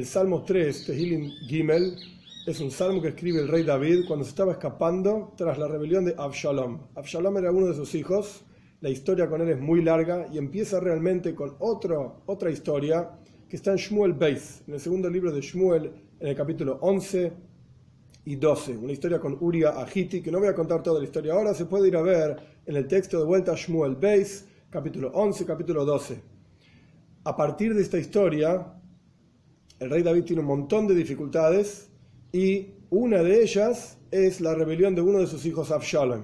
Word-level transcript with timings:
El 0.00 0.06
Salmo 0.06 0.44
3, 0.44 0.86
Tehilim 0.86 1.30
Gimel, 1.46 1.94
es 2.46 2.58
un 2.58 2.70
salmo 2.70 3.02
que 3.02 3.08
escribe 3.08 3.40
el 3.40 3.48
rey 3.48 3.64
David 3.64 4.06
cuando 4.08 4.24
se 4.24 4.30
estaba 4.30 4.52
escapando 4.52 5.34
tras 5.36 5.58
la 5.58 5.68
rebelión 5.68 6.06
de 6.06 6.14
Absalom. 6.16 6.86
Absalom 6.94 7.36
era 7.36 7.50
uno 7.50 7.66
de 7.66 7.74
sus 7.74 7.94
hijos, 7.94 8.40
la 8.80 8.88
historia 8.88 9.28
con 9.28 9.42
él 9.42 9.50
es 9.50 9.60
muy 9.60 9.82
larga 9.82 10.26
y 10.32 10.38
empieza 10.38 10.80
realmente 10.80 11.34
con 11.34 11.54
otro, 11.58 12.22
otra 12.24 12.50
historia 12.50 13.10
que 13.46 13.56
está 13.56 13.72
en 13.72 13.76
Shmuel 13.76 14.14
Beis, 14.14 14.62
en 14.66 14.72
el 14.72 14.80
segundo 14.80 15.10
libro 15.10 15.30
de 15.32 15.42
Shmuel, 15.42 15.92
en 16.18 16.28
el 16.28 16.34
capítulo 16.34 16.78
11 16.80 17.32
y 18.24 18.36
12. 18.36 18.78
Una 18.78 18.92
historia 18.92 19.20
con 19.20 19.36
Uria 19.38 19.78
Agiti, 19.78 20.22
que 20.22 20.32
no 20.32 20.38
voy 20.38 20.48
a 20.48 20.54
contar 20.54 20.82
toda 20.82 20.98
la 20.98 21.04
historia 21.04 21.34
ahora, 21.34 21.52
se 21.52 21.66
puede 21.66 21.88
ir 21.88 21.96
a 21.98 22.00
ver 22.00 22.38
en 22.64 22.74
el 22.74 22.88
texto 22.88 23.18
de 23.18 23.26
vuelta 23.26 23.54
Shmuel 23.54 23.96
Beis, 23.96 24.46
capítulo 24.70 25.10
11, 25.12 25.44
capítulo 25.44 25.84
12. 25.84 26.22
A 27.24 27.36
partir 27.36 27.74
de 27.74 27.82
esta 27.82 27.98
historia, 27.98 28.79
el 29.80 29.88
rey 29.88 30.02
David 30.02 30.24
tiene 30.24 30.42
un 30.42 30.48
montón 30.48 30.86
de 30.86 30.94
dificultades 30.94 31.88
y 32.32 32.74
una 32.90 33.22
de 33.22 33.42
ellas 33.42 33.98
es 34.10 34.40
la 34.42 34.54
rebelión 34.54 34.94
de 34.94 35.00
uno 35.00 35.18
de 35.18 35.26
sus 35.26 35.46
hijos 35.46 35.70
Absalom. 35.70 36.22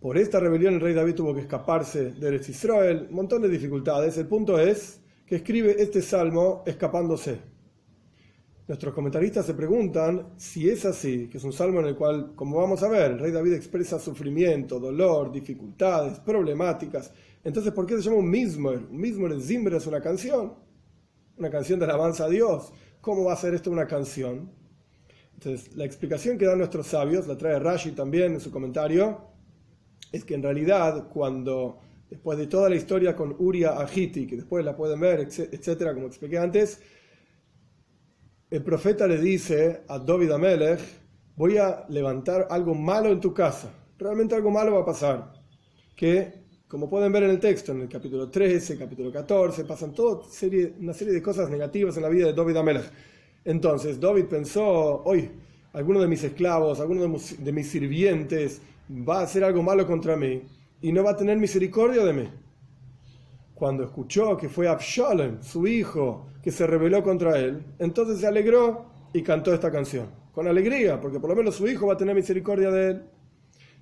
Por 0.00 0.16
esta 0.16 0.38
rebelión 0.38 0.74
el 0.74 0.80
rey 0.80 0.94
David 0.94 1.16
tuvo 1.16 1.34
que 1.34 1.40
escaparse 1.40 2.12
de 2.12 2.28
Eretz 2.28 2.50
Israel, 2.50 3.08
un 3.10 3.16
montón 3.16 3.42
de 3.42 3.48
dificultades. 3.48 4.16
El 4.16 4.28
punto 4.28 4.60
es 4.60 5.00
que 5.26 5.36
escribe 5.36 5.74
este 5.82 6.00
salmo 6.00 6.62
escapándose. 6.66 7.40
Nuestros 8.68 8.94
comentaristas 8.94 9.46
se 9.46 9.54
preguntan 9.54 10.34
si 10.36 10.70
es 10.70 10.84
así, 10.84 11.26
que 11.26 11.38
es 11.38 11.44
un 11.44 11.52
salmo 11.52 11.80
en 11.80 11.86
el 11.86 11.96
cual, 11.96 12.32
como 12.36 12.58
vamos 12.58 12.80
a 12.84 12.88
ver, 12.88 13.12
el 13.12 13.18
rey 13.18 13.32
David 13.32 13.54
expresa 13.54 13.98
sufrimiento, 13.98 14.78
dolor, 14.78 15.32
dificultades, 15.32 16.20
problemáticas. 16.20 17.12
Entonces, 17.42 17.72
¿por 17.72 17.86
qué 17.86 17.96
se 17.96 18.02
llama 18.02 18.18
un 18.18 18.30
mismer? 18.30 18.82
Un 18.88 19.00
mismer 19.00 19.32
en 19.32 19.40
Zimmer 19.40 19.74
es 19.74 19.86
una 19.88 20.00
canción 20.00 20.67
una 21.38 21.50
canción 21.50 21.78
de 21.78 21.86
alabanza 21.86 22.24
a 22.24 22.28
Dios. 22.28 22.72
¿Cómo 23.00 23.24
va 23.24 23.32
a 23.32 23.36
ser 23.36 23.54
esto 23.54 23.70
una 23.70 23.86
canción? 23.86 24.50
Entonces, 25.34 25.76
la 25.76 25.84
explicación 25.84 26.36
que 26.36 26.46
dan 26.46 26.58
nuestros 26.58 26.88
sabios, 26.88 27.28
la 27.28 27.38
trae 27.38 27.58
Rashi 27.58 27.92
también 27.92 28.34
en 28.34 28.40
su 28.40 28.50
comentario, 28.50 29.28
es 30.10 30.24
que 30.24 30.34
en 30.34 30.42
realidad 30.42 31.08
cuando, 31.08 31.78
después 32.10 32.38
de 32.38 32.48
toda 32.48 32.68
la 32.68 32.74
historia 32.74 33.14
con 33.14 33.36
Uria 33.38 33.78
Agiti, 33.78 34.26
que 34.26 34.36
después 34.36 34.64
la 34.64 34.76
pueden 34.76 34.98
ver, 34.98 35.20
etcétera, 35.20 35.94
como 35.94 36.08
expliqué 36.08 36.38
antes, 36.38 36.80
el 38.50 38.64
profeta 38.64 39.06
le 39.06 39.18
dice 39.20 39.82
a 39.86 39.98
David 39.98 40.32
Amelech, 40.32 40.80
voy 41.36 41.58
a 41.58 41.84
levantar 41.88 42.48
algo 42.50 42.74
malo 42.74 43.10
en 43.10 43.20
tu 43.20 43.32
casa, 43.32 43.72
realmente 43.96 44.34
algo 44.34 44.50
malo 44.50 44.74
va 44.74 44.80
a 44.80 44.86
pasar, 44.86 45.32
que 45.94 46.37
como 46.68 46.88
pueden 46.88 47.10
ver 47.10 47.22
en 47.22 47.30
el 47.30 47.40
texto, 47.40 47.72
en 47.72 47.80
el 47.80 47.88
capítulo 47.88 48.28
13, 48.28 48.76
capítulo 48.76 49.10
14, 49.10 49.64
pasan 49.64 49.92
toda 49.92 50.20
una 50.78 50.92
serie 50.92 51.14
de 51.14 51.22
cosas 51.22 51.48
negativas 51.48 51.96
en 51.96 52.02
la 52.02 52.10
vida 52.10 52.26
de 52.26 52.34
David 52.34 52.56
Amelech. 52.56 52.90
Entonces, 53.44 53.98
David 53.98 54.26
pensó, 54.26 55.02
hoy, 55.04 55.30
alguno 55.72 56.00
de 56.00 56.06
mis 56.06 56.22
esclavos, 56.22 56.78
alguno 56.80 57.08
de 57.38 57.52
mis 57.52 57.70
sirvientes 57.70 58.60
va 58.90 59.20
a 59.20 59.22
hacer 59.22 59.44
algo 59.44 59.62
malo 59.62 59.86
contra 59.86 60.14
mí 60.14 60.42
y 60.82 60.92
no 60.92 61.02
va 61.02 61.12
a 61.12 61.16
tener 61.16 61.38
misericordia 61.38 62.04
de 62.04 62.12
mí. 62.12 62.28
Cuando 63.54 63.84
escuchó 63.84 64.36
que 64.36 64.50
fue 64.50 64.68
Absalom, 64.68 65.42
su 65.42 65.66
hijo, 65.66 66.26
que 66.42 66.52
se 66.52 66.66
rebeló 66.66 67.02
contra 67.02 67.38
él, 67.38 67.64
entonces 67.78 68.20
se 68.20 68.26
alegró 68.26 68.84
y 69.14 69.22
cantó 69.22 69.54
esta 69.54 69.72
canción. 69.72 70.06
Con 70.32 70.46
alegría, 70.46 71.00
porque 71.00 71.18
por 71.18 71.30
lo 71.30 71.36
menos 71.36 71.56
su 71.56 71.66
hijo 71.66 71.86
va 71.86 71.94
a 71.94 71.96
tener 71.96 72.14
misericordia 72.14 72.70
de 72.70 72.90
él. 72.90 73.02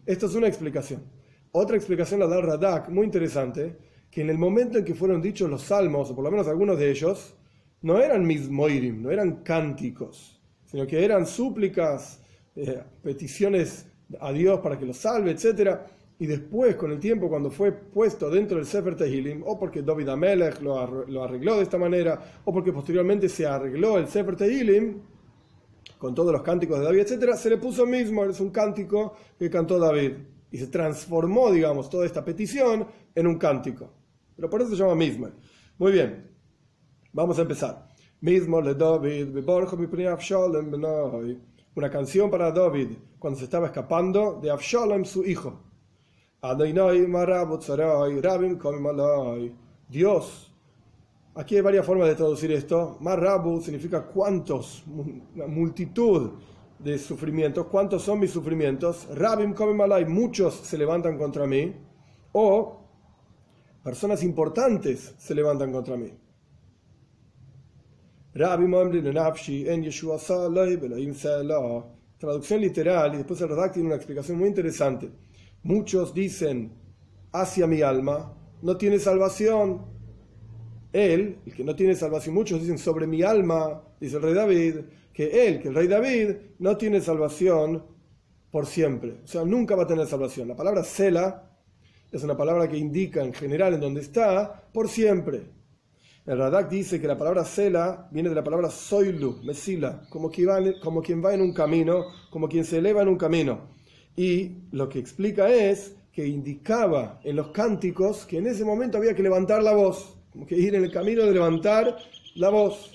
Esto 0.06 0.27
es 0.27 0.34
una 0.37 0.47
explicación. 0.47 1.03
Otra 1.59 1.75
explicación 1.75 2.21
la 2.21 2.27
da 2.27 2.39
Radak, 2.43 2.91
muy 2.91 3.07
interesante, 3.07 3.79
que 4.11 4.21
en 4.21 4.29
el 4.29 4.37
momento 4.37 4.77
en 4.77 4.85
que 4.85 4.95
fueron 4.95 5.23
dichos 5.23 5.49
los 5.49 5.62
salmos, 5.62 6.11
o 6.11 6.15
por 6.15 6.23
lo 6.23 6.31
menos 6.31 6.47
algunos 6.49 6.79
de 6.79 6.91
ellos, 6.91 7.35
no 7.81 7.99
eran 7.99 8.27
mismoirim, 8.27 9.01
no 9.01 9.11
eran 9.11 9.37
cánticos, 9.37 10.39
sino 10.66 10.87
que 10.87 11.03
eran 11.03 11.27
súplicas, 11.27 12.21
eh, 12.55 12.83
peticiones 13.03 13.87
a 14.21 14.33
Dios 14.33 14.61
para 14.61 14.78
que 14.78 14.84
los 14.84 14.99
salve, 14.99 15.31
etc. 15.31 15.78
Y 16.19 16.27
después, 16.27 16.77
con 16.77 16.93
el 16.93 17.00
tiempo, 17.00 17.31
cuando 17.31 17.50
fue 17.50 17.72
puesto 17.72 18.28
dentro 18.28 18.59
del 18.59 18.66
Sefer 18.66 18.95
Tehilim, 18.95 19.43
o 19.47 19.59
porque 19.59 19.81
David 19.81 20.11
Amelech 20.11 20.61
lo 20.61 20.78
arregló 21.22 21.56
de 21.56 21.62
esta 21.62 21.78
manera, 21.78 22.43
o 22.45 22.53
porque 22.53 22.71
posteriormente 22.71 23.31
se 23.31 23.47
arregló 23.47 23.97
el 23.97 24.09
Sefer 24.09 24.37
Tehilim, 24.37 25.00
con 25.97 26.15
todos 26.15 26.33
los 26.33 26.43
cánticos 26.43 26.81
de 26.81 26.84
David, 26.84 27.00
etc., 27.11 27.34
se 27.34 27.49
le 27.49 27.56
puso 27.56 27.87
mismo, 27.87 28.27
es 28.27 28.41
un 28.41 28.50
cántico 28.50 29.15
que 29.39 29.49
cantó 29.49 29.78
David 29.78 30.35
y 30.51 30.59
se 30.59 30.67
transformó, 30.69 31.51
digamos, 31.51 31.91
toda 31.91 32.07
esta 32.07 32.25
petición 32.25 32.87
en 33.15 33.27
un 33.27 33.37
cántico. 33.39 33.91
Pero 34.34 34.51
por 34.51 34.62
eso 34.62 34.71
se 34.71 34.77
llama 34.77 34.95
Mismer. 34.95 35.33
Muy 35.79 35.93
bien, 35.93 36.31
vamos 37.12 37.39
a 37.39 37.43
empezar. 37.43 37.89
Mismo 38.21 38.61
le 38.61 38.75
David, 38.75 39.37
una 41.75 41.91
canción 41.91 42.31
para 42.31 42.51
David 42.51 42.89
cuando 43.19 43.39
se 43.39 43.45
estaba 43.45 43.67
escapando 43.67 44.39
de 44.41 44.51
Absalom, 44.51 45.05
su 45.05 45.25
hijo. 45.25 45.61
Dios. 49.89 50.53
Aquí 51.34 51.57
hay 51.57 51.61
varias 51.61 51.84
formas 51.84 52.09
de 52.09 52.15
traducir 52.15 52.51
esto. 52.53 52.97
Marabu 53.01 53.61
significa 53.61 54.07
cuántos, 54.07 54.84
una 55.34 55.47
multitud 55.47 56.31
de 56.78 56.98
sufrimientos. 56.98 57.66
¿Cuántos 57.66 58.03
son 58.03 58.20
mis 58.20 58.31
sufrimientos? 58.31 59.09
Rabim 59.14 59.54
Malay, 59.75 60.04
muchos 60.04 60.54
se 60.54 60.78
levantan 60.78 61.19
contra 61.19 61.47
mí. 61.47 61.75
O 62.32 62.81
personas 63.82 64.22
importantes 64.22 65.15
se 65.19 65.34
levantan 65.34 65.72
contra 65.72 65.97
mí. 65.97 66.12
Traducción 72.19 72.60
literal, 72.60 73.15
y 73.15 73.16
después 73.19 73.41
el 73.41 73.48
Radak 73.48 73.72
tiene 73.72 73.88
una 73.88 73.97
explicación 73.97 74.38
muy 74.38 74.48
interesante. 74.48 75.10
Muchos 75.62 76.12
dicen 76.12 76.72
hacia 77.32 77.66
mi 77.66 77.82
alma, 77.82 78.34
no 78.62 78.76
tiene 78.76 78.98
salvación. 78.98 79.86
Él, 80.92 81.38
el 81.47 81.54
que 81.54 81.65
no 81.65 81.75
tiene 81.75 81.94
salvación, 81.94 82.34
muchos 82.34 82.60
dicen 82.60 82.78
sobre 82.78 83.06
mi 83.06 83.22
alma, 83.22 83.82
dice 84.00 84.16
el 84.16 84.22
rey 84.22 84.34
David, 84.34 84.76
que 85.16 85.49
él, 85.49 85.62
que 85.62 85.69
el 85.69 85.75
rey 85.75 85.87
David, 85.88 86.37
no 86.59 86.77
tiene 86.77 87.00
salvación 87.00 87.82
por 88.50 88.66
siempre. 88.66 89.22
O 89.25 89.27
sea, 89.27 89.47
nunca 89.47 89.75
va 89.75 89.84
a 89.84 89.87
tener 89.87 90.06
salvación. 90.06 90.47
La 90.47 90.54
palabra 90.54 90.84
Sela 90.84 91.56
es 92.12 92.22
una 92.22 92.37
palabra 92.37 92.69
que 92.69 92.77
indica 92.77 93.25
en 93.25 93.32
general 93.32 93.72
en 93.72 93.81
donde 93.81 94.03
está 94.03 94.69
por 94.75 94.91
siempre. 94.91 95.41
El 96.27 96.37
Radak 96.37 96.69
dice 96.69 97.00
que 97.00 97.06
la 97.06 97.16
palabra 97.16 97.47
Sela 97.47 98.10
viene 98.12 98.28
de 98.28 98.34
la 98.34 98.44
palabra 98.44 98.69
Soilu, 98.69 99.41
Mesila, 99.43 100.03
como 100.10 100.31
quien, 100.31 100.50
va, 100.50 100.60
como 100.82 101.00
quien 101.00 101.25
va 101.25 101.33
en 101.33 101.41
un 101.41 101.54
camino, 101.54 102.04
como 102.28 102.47
quien 102.47 102.66
se 102.66 102.77
eleva 102.77 103.00
en 103.00 103.09
un 103.09 103.16
camino. 103.16 103.71
Y 104.16 104.69
lo 104.72 104.87
que 104.91 104.98
explica 104.98 105.48
es 105.48 105.97
que 106.12 106.27
indicaba 106.27 107.21
en 107.25 107.37
los 107.37 107.53
cánticos 107.53 108.27
que 108.27 108.37
en 108.37 108.48
ese 108.48 108.66
momento 108.66 108.98
había 108.98 109.15
que 109.15 109.22
levantar 109.22 109.62
la 109.62 109.72
voz, 109.72 110.15
como 110.31 110.44
que 110.44 110.59
ir 110.59 110.75
en 110.75 110.84
el 110.84 110.93
camino 110.93 111.22
de 111.22 111.33
levantar 111.33 111.97
la 112.34 112.50
voz. 112.50 112.93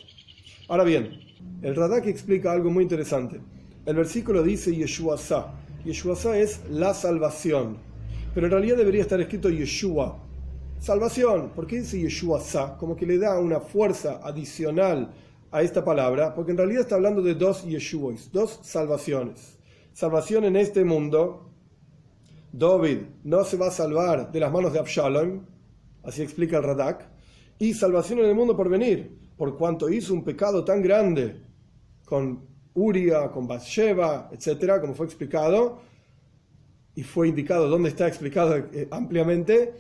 Ahora 0.72 0.86
bien, 0.86 1.20
el 1.64 1.76
Radak 1.76 2.08
explica 2.08 2.50
algo 2.50 2.70
muy 2.70 2.84
interesante. 2.84 3.42
El 3.86 3.98
versículo 3.98 4.42
dice 4.42 4.74
Yeshua 4.74 5.18
Sa. 5.18 5.54
Yeshua 5.84 6.16
Sa 6.16 6.38
es 6.38 6.62
la 6.70 6.94
salvación. 6.94 7.76
Pero 8.34 8.48
en 8.48 8.54
realidad 8.54 8.78
debería 8.78 9.02
estar 9.02 9.20
escrito 9.20 9.50
Yeshua. 9.50 10.18
Salvación. 10.80 11.50
¿Por 11.50 11.68
qué 11.68 11.82
dice 11.82 12.00
Yeshua 12.00 12.40
Sa? 12.40 12.78
Como 12.78 12.96
que 12.96 13.06
le 13.06 13.18
da 13.18 13.38
una 13.38 13.59
fuerza 13.59 14.22
adicional 14.24 15.12
a 15.52 15.62
esta 15.62 15.84
palabra, 15.84 16.34
porque 16.34 16.52
en 16.52 16.58
realidad 16.59 16.84
está 16.84 16.96
hablando 16.96 17.22
de 17.22 17.36
dos 17.36 17.66
Yeshuas, 17.66 18.32
dos 18.32 18.62
salvaciones. 18.64 19.58
Salvación 19.92 20.46
en 20.46 20.56
este 20.56 20.86
mundo. 20.86 21.50
David 22.53 23.00
no 23.26 23.44
se 23.44 23.58
va 23.58 23.68
a 23.68 23.72
salvar 23.72 24.32
de 24.32 24.40
las 24.40 24.53
manos 24.53 24.72
de 24.72 24.79
Absalom, 24.79 25.41
así 26.02 26.22
explica 26.22 26.56
el 26.56 26.64
Radak, 26.64 27.09
y 27.59 27.73
salvación 27.73 28.20
en 28.20 28.28
el 28.28 28.35
mundo 28.35 28.56
por 28.56 28.70
venir, 28.70 29.20
por 29.41 29.58
cuanto 29.58 29.90
hizo 29.90 30.14
un 30.14 30.23
pecado 30.23 30.64
tan 30.64 30.84
grande 30.84 31.41
con 32.05 32.46
Uria, 32.76 33.32
con 33.32 33.47
Bathsheba, 33.47 34.29
etcétera, 34.32 34.79
como 34.79 34.93
fue 34.93 35.08
explicado, 35.08 35.79
y 36.93 37.02
fue 37.02 37.29
indicado 37.29 37.67
dónde 37.67 37.90
está 37.90 38.08
explicado 38.08 38.55
eh, 38.55 38.88
ampliamente, 38.91 39.73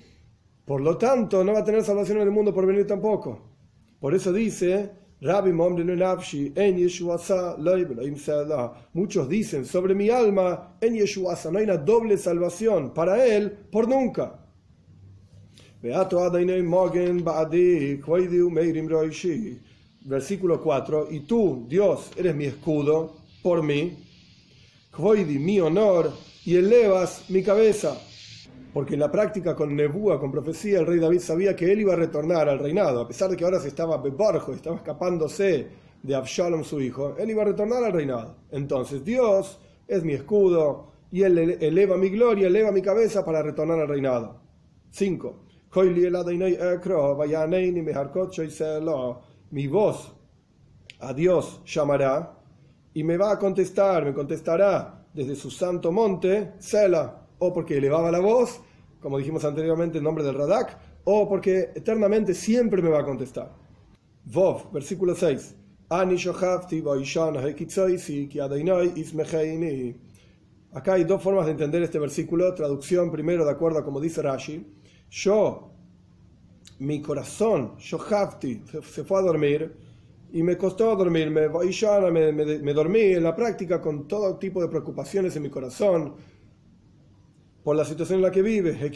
por 0.65 0.81
lo 0.81 0.97
tanto 0.97 1.43
no 1.43 1.53
va 1.53 1.59
a 1.59 1.63
tener 1.63 1.83
salvación 1.83 2.17
en 2.17 2.23
el 2.23 2.31
mundo 2.31 2.51
por 2.51 2.65
venir 2.65 2.87
tampoco. 2.87 3.39
Por 3.99 4.15
eso 4.15 4.33
dice, 4.33 4.93
Muchos 8.93 9.29
dicen 9.29 9.65
sobre 9.65 9.93
mi 9.93 10.09
alma, 10.09 10.77
en 10.81 10.95
Yeshuasa 10.95 11.51
no 11.51 11.59
hay 11.59 11.65
una 11.65 11.77
doble 11.77 12.17
salvación 12.17 12.95
para 12.95 13.23
él 13.23 13.51
por 13.71 13.87
nunca. 13.87 14.40
Versículo 20.01 20.61
4. 20.61 21.07
Y 21.11 21.21
tú, 21.21 21.65
Dios, 21.67 22.11
eres 22.15 22.35
mi 22.35 22.45
escudo 22.45 23.15
por 23.41 23.63
mí. 23.63 23.97
mi 24.97 25.59
honor 25.59 26.11
y 26.45 26.55
elevas 26.55 27.29
mi 27.29 27.41
cabeza. 27.41 27.99
Porque 28.73 28.93
en 28.93 28.99
la 28.99 29.11
práctica 29.11 29.55
con 29.55 29.75
Nebúa, 29.75 30.19
con 30.19 30.31
profecía, 30.31 30.79
el 30.79 30.85
rey 30.85 30.99
David 30.99 31.19
sabía 31.19 31.55
que 31.55 31.71
él 31.71 31.81
iba 31.81 31.93
a 31.93 31.97
retornar 31.97 32.47
al 32.47 32.59
reinado, 32.59 33.01
a 33.01 33.07
pesar 33.07 33.29
de 33.29 33.35
que 33.35 33.43
ahora 33.43 33.59
se 33.59 33.67
estaba 33.67 33.97
beborjo, 33.97 34.53
estaba 34.53 34.77
escapándose 34.77 35.67
de 36.01 36.15
Absalom 36.15 36.63
su 36.63 36.79
hijo, 36.79 37.15
él 37.17 37.31
iba 37.31 37.41
a 37.41 37.45
retornar 37.45 37.83
al 37.83 37.91
reinado. 37.91 38.37
Entonces 38.49 39.03
Dios 39.03 39.59
es 39.87 40.03
mi 40.03 40.13
escudo 40.13 40.91
y 41.11 41.23
él 41.23 41.37
eleva 41.37 41.97
mi 41.97 42.09
gloria, 42.09 42.47
eleva 42.47 42.71
mi 42.71 42.81
cabeza 42.81 43.25
para 43.25 43.41
retornar 43.43 43.79
al 43.79 43.89
reinado. 43.89 44.39
5. 44.91 45.50
Mi 49.51 49.67
voz 49.67 50.11
a 50.99 51.13
Dios 51.13 51.61
llamará 51.65 52.37
y 52.93 53.05
me 53.05 53.15
va 53.15 53.31
a 53.31 53.39
contestar, 53.39 54.03
me 54.03 54.13
contestará 54.13 55.05
desde 55.13 55.33
su 55.33 55.49
santo 55.49 55.93
monte, 55.93 56.55
Sela, 56.59 57.25
o 57.39 57.53
porque 57.53 57.77
elevaba 57.77 58.11
la 58.11 58.19
voz, 58.19 58.59
como 58.99 59.17
dijimos 59.17 59.45
anteriormente 59.45 59.99
en 59.99 60.03
nombre 60.03 60.25
del 60.25 60.35
Radak, 60.35 60.77
o 61.05 61.29
porque 61.29 61.69
eternamente 61.73 62.33
siempre 62.33 62.81
me 62.81 62.89
va 62.89 62.99
a 62.99 63.05
contestar. 63.05 63.53
Vov, 64.25 64.73
versículo 64.73 65.15
6. 65.15 65.55
Acá 70.73 70.93
hay 70.93 71.03
dos 71.05 71.21
formas 71.23 71.45
de 71.45 71.51
entender 71.51 71.81
este 71.81 71.97
versículo. 71.97 72.53
Traducción 72.53 73.09
primero, 73.09 73.45
de 73.45 73.51
acuerdo 73.51 73.79
a 73.79 73.85
como 73.85 74.01
dice 74.01 74.21
Rashi. 74.21 74.80
Yo, 75.11 75.69
mi 76.79 77.01
corazón, 77.01 77.77
yo 77.77 77.99
hafti, 77.99 78.63
se 78.81 79.03
fue 79.03 79.19
a 79.19 79.21
dormir 79.21 79.75
y 80.31 80.41
me 80.41 80.57
costó 80.57 80.95
dormirme. 80.95 81.49
Me, 81.49 82.31
me, 82.31 82.59
me 82.59 82.73
dormí 82.73 83.01
en 83.01 83.23
la 83.23 83.35
práctica 83.35 83.81
con 83.81 84.07
todo 84.07 84.37
tipo 84.37 84.61
de 84.61 84.69
preocupaciones 84.69 85.35
en 85.35 85.43
mi 85.43 85.49
corazón 85.49 86.15
por 87.63 87.75
la 87.75 87.85
situación 87.85 88.19
en 88.19 88.23
la 88.23 88.31
que 88.31 88.41
vive, 88.41 88.91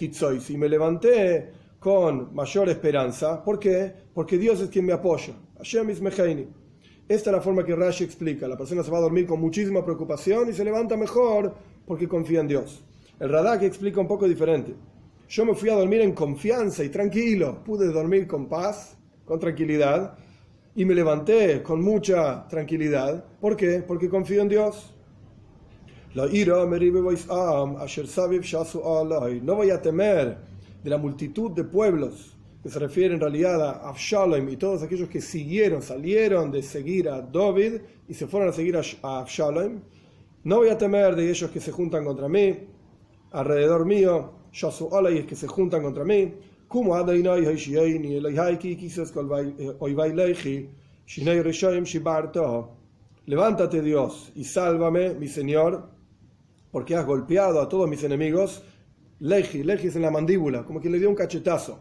y 0.50 0.58
me 0.58 0.70
levanté 0.70 1.52
con 1.80 2.34
mayor 2.34 2.70
esperanza. 2.70 3.44
¿Por 3.44 3.60
qué? 3.60 3.94
Porque 4.14 4.38
Dios 4.38 4.60
es 4.62 4.70
quien 4.70 4.86
me 4.86 4.94
apoya. 4.94 5.36
Hashem 5.58 5.90
is 5.90 6.02
Esta 7.08 7.30
es 7.30 7.36
la 7.36 7.42
forma 7.42 7.64
que 7.64 7.76
Rashi 7.76 8.04
explica. 8.04 8.48
La 8.48 8.58
persona 8.58 8.84
se 8.84 8.90
va 8.90 8.98
a 8.98 9.02
dormir 9.02 9.28
con 9.28 9.40
muchísima 9.40 9.84
preocupación 9.84 10.50
y 10.50 10.54
se 10.54 10.66
levanta 10.66 10.98
mejor 10.98 11.54
porque 11.86 12.08
confía 12.08 12.40
en 12.40 12.48
Dios. 12.48 12.84
El 13.20 13.30
Radak 13.30 13.62
explica 13.64 14.02
un 14.02 14.08
poco 14.08 14.28
diferente. 14.28 14.74
Yo 15.28 15.46
me 15.46 15.56
fui 15.56 15.70
a 15.70 15.76
dormir 15.76 16.02
en 16.02 16.14
confianza 16.14 16.84
y 16.84 16.90
tranquilo. 16.90 17.64
Pude 17.64 17.92
dormir 17.92 18.28
con 18.28 18.48
paz, 18.48 18.98
con 19.26 19.40
tranquilidad. 19.40 20.18
Y 20.76 20.86
me 20.86 20.94
levanté 20.94 21.64
con 21.64 21.82
mucha 21.82 22.48
tranquilidad. 22.48 23.26
¿Por 23.40 23.56
qué? 23.56 23.84
Porque 23.86 24.10
confío 24.10 24.42
en 24.42 24.50
Dios. 24.50 24.94
No 26.14 26.28
voy 29.56 29.70
a 29.70 29.82
temer 29.82 30.38
de 30.84 30.90
la 30.90 30.98
multitud 30.98 31.52
de 31.52 31.64
pueblos 31.64 32.38
que 32.62 32.70
se 32.70 32.80
refiere 32.80 33.14
en 33.14 33.20
realidad 33.20 33.62
a 33.62 33.90
Absalom 33.90 34.50
y 34.50 34.58
todos 34.58 34.82
aquellos 34.82 35.10
que 35.10 35.22
siguieron, 35.22 35.82
salieron 35.82 36.52
de 36.52 36.64
seguir 36.64 37.10
a 37.10 37.22
David 37.22 37.82
y 38.08 38.14
se 38.14 38.28
fueron 38.28 38.50
a 38.50 38.52
seguir 38.52 38.76
a 38.78 39.20
Absalom. 39.20 39.82
No 40.44 40.58
voy 40.58 40.70
a 40.70 40.78
temer 40.78 41.16
de 41.16 41.30
ellos 41.30 41.52
que 41.52 41.60
se 41.60 41.72
juntan 41.72 42.06
contra 42.06 42.30
mí, 42.30 42.58
alrededor 43.32 43.86
mío, 43.86 44.32
que 45.26 45.36
se 45.36 45.48
juntan 45.48 45.84
contra 45.84 46.04
mí. 46.04 46.34
Como 46.68 46.96
Levántate 53.26 53.82
Dios 53.82 54.32
y 54.36 54.44
sálvame, 54.44 55.14
mi 55.14 55.28
Señor, 55.28 55.90
porque 56.72 56.96
has 56.96 57.06
golpeado 57.06 57.60
a 57.60 57.68
todos 57.68 57.90
mis 57.90 58.04
enemigos, 58.04 58.64
leji, 59.20 59.64
leji 59.64 59.88
es 59.88 59.96
en 59.96 60.04
la 60.04 60.12
mandíbula, 60.12 60.64
como 60.64 60.80
que 60.80 60.90
le 60.90 61.00
dio 61.00 61.10
un 61.10 61.16
cachetazo. 61.16 61.80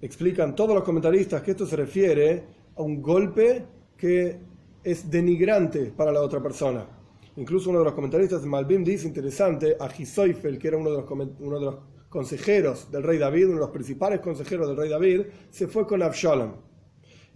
Explican 0.00 0.54
todos 0.54 0.74
los 0.74 0.84
comentaristas 0.84 1.42
que 1.42 1.52
esto 1.52 1.66
se 1.66 1.76
refiere 1.76 2.44
a 2.76 2.82
un 2.82 3.00
golpe 3.00 3.64
que 3.96 4.38
es 4.82 5.10
denigrante 5.10 5.92
para 5.96 6.12
la 6.12 6.22
otra 6.22 6.42
persona. 6.42 6.97
Incluso 7.38 7.70
uno 7.70 7.78
de 7.78 7.84
los 7.84 7.94
comentaristas 7.94 8.42
de 8.42 8.48
Malbim 8.48 8.82
dice 8.82 9.06
interesante, 9.06 9.76
a 9.78 9.88
Gisoifel, 9.88 10.58
que 10.58 10.66
era 10.66 10.76
uno 10.76 10.90
de, 10.90 10.96
los, 10.96 11.10
uno 11.38 11.58
de 11.60 11.64
los 11.66 11.76
consejeros 12.08 12.90
del 12.90 13.04
rey 13.04 13.16
David, 13.16 13.44
uno 13.44 13.54
de 13.54 13.60
los 13.60 13.70
principales 13.70 14.18
consejeros 14.18 14.66
del 14.66 14.76
rey 14.76 14.88
David, 14.88 15.22
se 15.48 15.68
fue 15.68 15.86
con 15.86 16.02
Absalom. 16.02 16.56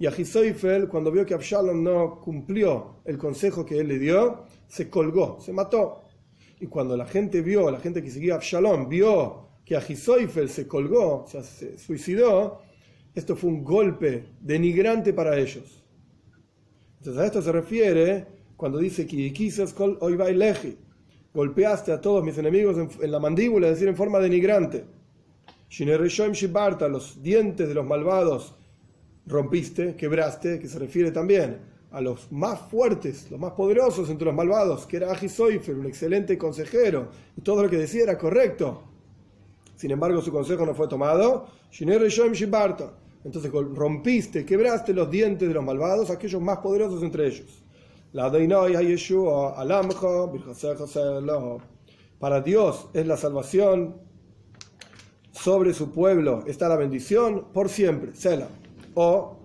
Y 0.00 0.06
a 0.06 0.10
Gisoifel, 0.10 0.88
cuando 0.88 1.12
vio 1.12 1.24
que 1.24 1.34
Absalom 1.34 1.84
no 1.84 2.20
cumplió 2.20 2.96
el 3.04 3.16
consejo 3.16 3.64
que 3.64 3.78
él 3.78 3.86
le 3.86 4.00
dio, 4.00 4.42
se 4.66 4.90
colgó, 4.90 5.38
se 5.40 5.52
mató. 5.52 6.02
Y 6.58 6.66
cuando 6.66 6.96
la 6.96 7.06
gente 7.06 7.40
vio, 7.40 7.70
la 7.70 7.78
gente 7.78 8.02
que 8.02 8.10
seguía 8.10 8.32
a 8.32 8.36
Absalom, 8.38 8.88
vio 8.88 9.50
que 9.64 9.76
Ahisoifel 9.76 10.48
se 10.48 10.66
colgó, 10.66 11.22
o 11.22 11.26
sea, 11.28 11.44
se 11.44 11.78
suicidó, 11.78 12.60
esto 13.14 13.36
fue 13.36 13.50
un 13.50 13.62
golpe 13.62 14.34
denigrante 14.40 15.12
para 15.12 15.38
ellos. 15.38 15.84
Entonces 16.98 17.22
a 17.22 17.26
esto 17.26 17.40
se 17.40 17.52
refiere 17.52 18.41
cuando 18.62 18.78
dice 18.78 19.08
que 19.08 19.16
golpeaste 21.34 21.90
a 21.90 22.00
todos 22.00 22.22
mis 22.22 22.38
enemigos 22.38 22.76
en, 23.00 23.10
la 23.10 23.18
mandíbula, 23.18 23.66
es 23.66 23.72
decir, 23.72 23.88
en 23.88 23.96
forma 23.96 24.20
denigrante. 24.20 24.84
los 26.88 27.20
dientes 27.20 27.66
de 27.66 27.74
los 27.74 27.84
malvados 27.84 28.54
rompiste, 29.26 29.96
quebraste, 29.96 30.60
que 30.60 30.68
se 30.68 30.78
refiere 30.78 31.10
también 31.10 31.58
a 31.90 32.00
los 32.00 32.30
más 32.30 32.60
fuertes, 32.70 33.28
los 33.32 33.40
más 33.40 33.50
poderosos 33.54 34.08
entre 34.08 34.26
los 34.26 34.34
malvados, 34.36 34.86
que 34.86 34.98
era 34.98 35.10
Ajisoifer, 35.10 35.74
un 35.74 35.86
excelente 35.86 36.38
consejero, 36.38 37.08
y 37.36 37.40
todo 37.40 37.64
lo 37.64 37.68
que 37.68 37.78
decía 37.78 38.04
era 38.04 38.16
correcto. 38.16 38.84
Sin 39.74 39.90
embargo, 39.90 40.22
su 40.22 40.30
consejo 40.30 40.64
no 40.64 40.72
fue 40.72 40.86
tomado. 40.86 41.48
Entonces 43.24 43.50
rompiste, 43.50 44.44
quebraste 44.44 44.94
los 44.94 45.10
dientes 45.10 45.48
de 45.48 45.54
los 45.54 45.64
malvados, 45.64 46.10
aquellos 46.10 46.40
más 46.40 46.58
poderosos 46.58 47.02
entre 47.02 47.26
ellos. 47.26 47.62
Para 52.18 52.42
Dios 52.42 52.88
es 52.92 53.06
la 53.06 53.16
salvación, 53.16 53.96
sobre 55.30 55.72
su 55.72 55.92
pueblo 55.92 56.44
está 56.46 56.68
la 56.68 56.76
bendición 56.76 57.46
por 57.54 57.70
siempre. 57.70 58.12
O 58.94 59.38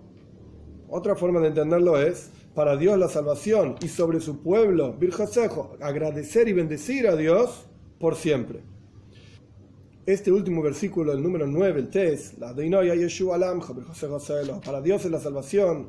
otra 0.90 1.16
forma 1.16 1.40
de 1.40 1.48
entenderlo 1.48 1.98
es 1.98 2.30
para 2.54 2.76
Dios 2.76 2.98
la 2.98 3.08
salvación 3.08 3.76
y 3.80 3.88
sobre 3.88 4.20
su 4.20 4.42
pueblo, 4.42 4.92
Virjosejo, 4.92 5.78
agradecer 5.80 6.46
y 6.46 6.52
bendecir 6.52 7.08
a 7.08 7.16
Dios 7.16 7.64
por 7.98 8.16
siempre. 8.16 8.60
Este 10.04 10.30
último 10.30 10.60
versículo, 10.60 11.12
el 11.12 11.22
número 11.22 11.46
9, 11.46 11.80
el 11.80 11.88
Tes, 11.88 12.38
la 12.38 12.52
para 14.62 14.82
Dios 14.82 15.04
es 15.06 15.10
la 15.10 15.20
salvación, 15.20 15.88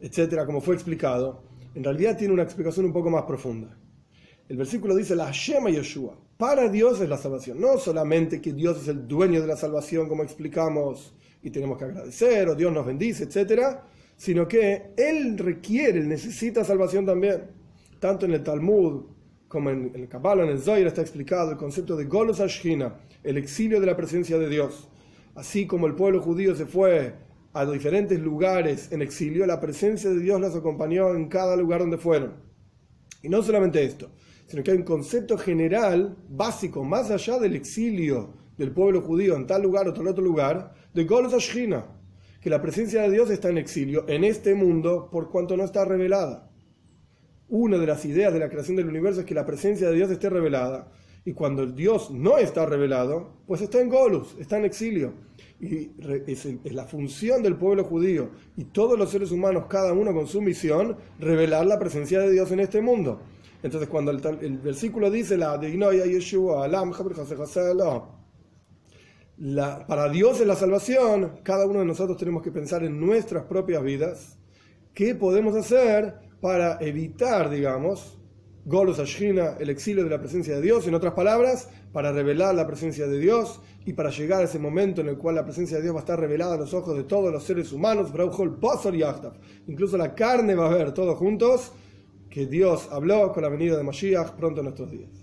etcétera, 0.00 0.44
como 0.44 0.60
fue 0.60 0.74
explicado, 0.74 1.51
en 1.74 1.84
realidad 1.84 2.16
tiene 2.16 2.34
una 2.34 2.42
explicación 2.42 2.86
un 2.86 2.92
poco 2.92 3.10
más 3.10 3.22
profunda. 3.22 3.76
El 4.48 4.56
versículo 4.56 4.94
dice 4.94 5.14
la 5.16 5.30
Shema 5.30 5.70
Yeshua. 5.70 6.18
Para 6.36 6.68
Dios 6.68 7.00
es 7.00 7.08
la 7.08 7.16
salvación. 7.16 7.60
No 7.60 7.78
solamente 7.78 8.40
que 8.40 8.52
Dios 8.52 8.82
es 8.82 8.88
el 8.88 9.06
dueño 9.06 9.40
de 9.40 9.46
la 9.46 9.56
salvación, 9.56 10.08
como 10.08 10.22
explicamos, 10.22 11.14
y 11.42 11.50
tenemos 11.50 11.78
que 11.78 11.84
agradecer, 11.84 12.48
o 12.48 12.54
Dios 12.54 12.72
nos 12.72 12.86
bendice, 12.86 13.24
etcétera, 13.24 13.86
sino 14.16 14.46
que 14.46 14.92
él 14.96 15.38
requiere, 15.38 15.98
él 15.98 16.08
necesita 16.08 16.64
salvación 16.64 17.06
también. 17.06 17.42
Tanto 17.98 18.26
en 18.26 18.32
el 18.32 18.42
Talmud 18.42 19.04
como 19.48 19.70
en 19.70 19.92
el 19.94 20.08
Kabbalah, 20.08 20.44
en 20.44 20.50
el 20.50 20.60
Zohar 20.60 20.86
está 20.86 21.02
explicado 21.02 21.50
el 21.50 21.56
concepto 21.56 21.96
de 21.96 22.06
Golos 22.06 22.40
Ashkina, 22.40 22.96
el 23.22 23.36
exilio 23.36 23.80
de 23.80 23.86
la 23.86 23.96
presencia 23.96 24.38
de 24.38 24.48
Dios. 24.48 24.88
Así 25.34 25.66
como 25.66 25.86
el 25.86 25.94
pueblo 25.94 26.20
judío 26.20 26.54
se 26.54 26.66
fue 26.66 27.14
a 27.52 27.66
diferentes 27.66 28.18
lugares 28.20 28.90
en 28.92 29.02
exilio, 29.02 29.46
la 29.46 29.60
presencia 29.60 30.10
de 30.10 30.20
Dios 30.20 30.40
los 30.40 30.54
acompañó 30.54 31.14
en 31.14 31.28
cada 31.28 31.56
lugar 31.56 31.80
donde 31.80 31.98
fueron. 31.98 32.34
Y 33.22 33.28
no 33.28 33.42
solamente 33.42 33.84
esto, 33.84 34.10
sino 34.46 34.62
que 34.62 34.70
hay 34.70 34.78
un 34.78 34.84
concepto 34.84 35.38
general, 35.38 36.16
básico, 36.28 36.84
más 36.84 37.10
allá 37.10 37.38
del 37.38 37.56
exilio 37.56 38.34
del 38.56 38.72
pueblo 38.72 39.00
judío 39.00 39.36
en 39.36 39.46
tal 39.46 39.62
lugar 39.62 39.88
o 39.88 39.92
tal 39.92 40.08
otro 40.08 40.22
lugar, 40.22 40.74
de 40.92 41.04
Golos 41.04 41.34
Ashkina 41.34 41.86
que 42.42 42.50
la 42.50 42.60
presencia 42.60 43.02
de 43.02 43.10
Dios 43.10 43.30
está 43.30 43.50
en 43.50 43.58
exilio 43.58 44.04
en 44.08 44.24
este 44.24 44.54
mundo 44.54 45.08
por 45.10 45.30
cuanto 45.30 45.56
no 45.56 45.62
está 45.64 45.84
revelada. 45.84 46.50
Una 47.48 47.78
de 47.78 47.86
las 47.86 48.04
ideas 48.04 48.32
de 48.32 48.40
la 48.40 48.48
creación 48.48 48.76
del 48.76 48.88
universo 48.88 49.20
es 49.20 49.26
que 49.26 49.34
la 49.34 49.46
presencia 49.46 49.88
de 49.88 49.94
Dios 49.94 50.10
esté 50.10 50.28
revelada. 50.28 50.90
Y 51.24 51.34
cuando 51.34 51.66
Dios 51.66 52.10
no 52.10 52.38
está 52.38 52.66
revelado, 52.66 53.44
pues 53.46 53.62
está 53.62 53.80
en 53.80 53.88
Golus, 53.88 54.36
está 54.40 54.58
en 54.58 54.64
exilio. 54.64 55.12
Y 55.62 55.92
es, 56.26 56.48
la 56.72 56.84
función 56.86 57.40
del 57.40 57.54
pueblo 57.54 57.84
judío 57.84 58.30
y 58.56 58.64
todos 58.64 58.98
los 58.98 59.10
seres 59.10 59.30
humanos, 59.30 59.66
cada 59.68 59.92
uno 59.92 60.12
con 60.12 60.26
su 60.26 60.42
misión, 60.42 60.96
revelar 61.20 61.64
la 61.66 61.78
presencia 61.78 62.18
de 62.18 62.32
Dios 62.32 62.50
en 62.50 62.58
este 62.58 62.80
mundo. 62.82 63.20
Entonces, 63.62 63.88
cuando 63.88 64.10
el, 64.10 64.58
versículo 64.58 65.08
dice 65.08 65.36
la 65.36 65.60
Yeshua, 65.60 66.68
para 69.86 70.08
Dios 70.08 70.40
es 70.40 70.46
la 70.48 70.56
salvación, 70.56 71.38
cada 71.44 71.64
uno 71.64 71.78
de 71.78 71.86
nosotros 71.86 72.18
tenemos 72.18 72.42
que 72.42 72.50
pensar 72.50 72.82
en 72.82 72.98
nuestras 72.98 73.44
propias 73.44 73.84
vidas, 73.84 74.38
qué 74.92 75.14
podemos 75.14 75.54
hacer 75.54 76.14
para 76.40 76.78
evitar, 76.80 77.50
digamos, 77.50 78.18
Golus 78.64 79.00
Ashina, 79.00 79.56
el 79.58 79.70
exilio 79.70 80.04
de 80.04 80.10
la 80.10 80.20
presencia 80.20 80.54
de 80.54 80.62
Dios, 80.62 80.86
en 80.86 80.94
otras 80.94 81.14
palabras, 81.14 81.68
para 81.92 82.12
revelar 82.12 82.54
la 82.54 82.66
presencia 82.66 83.08
de 83.08 83.18
Dios 83.18 83.60
y 83.84 83.92
para 83.92 84.10
llegar 84.10 84.42
a 84.42 84.44
ese 84.44 84.60
momento 84.60 85.00
en 85.00 85.08
el 85.08 85.18
cual 85.18 85.34
la 85.34 85.44
presencia 85.44 85.78
de 85.78 85.82
Dios 85.82 85.94
va 85.94 85.98
a 85.98 86.02
estar 86.02 86.20
revelada 86.20 86.54
a 86.54 86.58
los 86.58 86.72
ojos 86.72 86.96
de 86.96 87.02
todos 87.02 87.32
los 87.32 87.42
seres 87.42 87.72
humanos, 87.72 88.12
incluso 89.66 89.96
la 89.96 90.14
carne 90.14 90.54
va 90.54 90.66
a 90.66 90.74
ver 90.74 90.92
todos 90.94 91.18
juntos 91.18 91.72
que 92.30 92.46
Dios 92.46 92.88
habló 92.92 93.32
con 93.32 93.42
la 93.42 93.48
venida 93.48 93.76
de 93.76 93.82
Mashiach 93.82 94.32
pronto 94.32 94.60
en 94.60 94.66
nuestros 94.66 94.90
días. 94.92 95.21